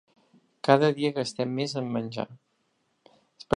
Cada 0.67 0.89
dia 0.99 1.11
gastem 1.17 1.53
més 1.59 1.77
en 1.83 1.93
menjar. 1.99 2.27